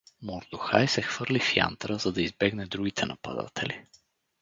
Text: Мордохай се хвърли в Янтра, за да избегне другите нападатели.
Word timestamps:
Мордохай 0.21 0.87
се 0.87 1.01
хвърли 1.01 1.39
в 1.39 1.55
Янтра, 1.55 1.97
за 1.97 2.11
да 2.13 2.21
избегне 2.21 2.65
другите 2.65 3.05
нападатели. 3.05 3.85